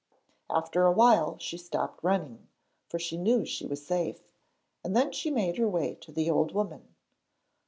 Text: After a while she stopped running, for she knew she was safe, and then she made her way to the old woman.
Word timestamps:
After 0.49 0.83
a 0.87 0.91
while 0.91 1.37
she 1.37 1.59
stopped 1.59 2.03
running, 2.03 2.47
for 2.87 2.97
she 2.97 3.17
knew 3.19 3.45
she 3.45 3.67
was 3.67 3.85
safe, 3.85 4.33
and 4.83 4.95
then 4.95 5.11
she 5.11 5.29
made 5.29 5.57
her 5.59 5.69
way 5.69 5.93
to 6.01 6.11
the 6.11 6.27
old 6.27 6.53
woman. 6.55 6.95